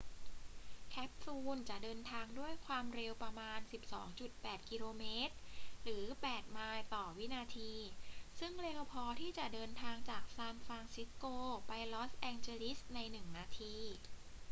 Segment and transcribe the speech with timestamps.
[0.89, 3.59] แคปซูลจะเดินทางด้วยควาวมเร็วประมาณ
[4.15, 5.03] 12.8 กม.
[5.83, 7.73] หรือ 8 ไมล์ ต่อวินาที
[8.39, 11.25] ซึ่งเร็วพอที่จะเดินทางจากซานฟรานซิสโก
[11.67, 13.75] ไปลอสแอนเจลิสในหนึ่งนาที